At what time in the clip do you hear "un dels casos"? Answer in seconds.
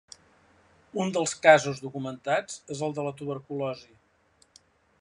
1.03-1.83